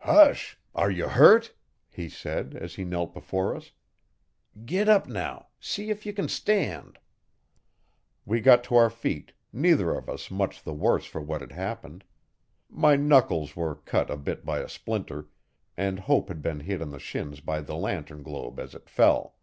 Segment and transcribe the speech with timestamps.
[0.00, 0.58] 'Hush!
[0.74, 1.54] Are you hurt?'
[1.88, 3.70] he said, as he knelt before us.
[4.64, 6.98] 'Git up now, see if ye can stand.'
[8.24, 12.02] We got to our feet, neither of us much the worse for what had happened
[12.68, 15.28] My knuckles were cut a bit by a splinter,
[15.76, 19.36] and Hope had been hit on the shins by the lantern globe as it fell.